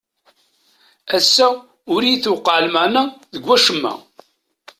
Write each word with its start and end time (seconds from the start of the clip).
Ass-a 1.15 1.47
ur 1.93 2.01
iyi-tewqeɛ 2.05 2.59
lmeɛna 2.67 3.03
deg 3.33 3.43
wacemma. 3.47 3.93